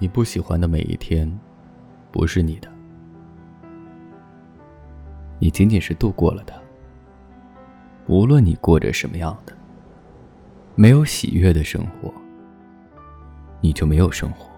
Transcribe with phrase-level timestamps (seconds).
[0.00, 1.28] 你不喜欢的每一天，
[2.12, 2.68] 不是你的，
[5.40, 6.56] 你仅仅是度过了它。
[8.06, 9.52] 无论你过着什么样的，
[10.76, 12.14] 没有喜悦的生活，
[13.60, 14.48] 你就没有生活。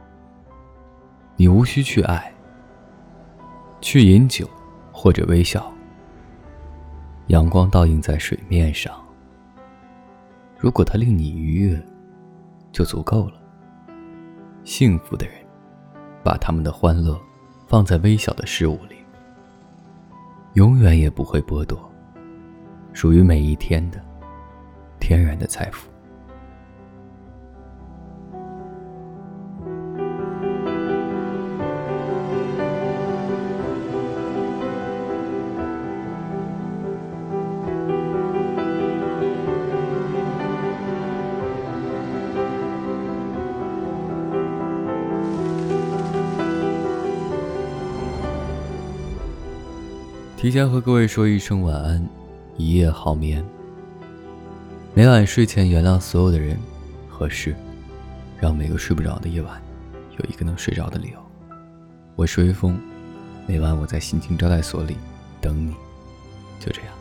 [1.36, 2.30] 你无需去爱，
[3.80, 4.46] 去饮酒，
[4.92, 5.72] 或者微笑。
[7.28, 8.92] 阳光倒映在水面上，
[10.58, 11.82] 如果它令你愉悦，
[12.72, 13.40] 就足够了。
[14.70, 15.34] 幸福的人，
[16.22, 17.20] 把他们的欢乐
[17.66, 18.94] 放在微小的事物里，
[20.52, 21.76] 永远也不会剥夺
[22.92, 24.00] 属于每一天的
[25.00, 25.90] 天然的财富。
[50.40, 52.02] 提前和各位说一声晚安，
[52.56, 53.44] 一夜好眠。
[54.94, 56.58] 每晚睡前原谅所有的人
[57.06, 57.54] 和事，
[58.38, 59.60] 让每个睡不着的夜晚
[60.16, 61.18] 有一个能睡着的理由。
[62.16, 62.80] 我是微风，
[63.46, 64.96] 每晚我在心情招待所里
[65.42, 65.74] 等你，
[66.58, 66.99] 就这样。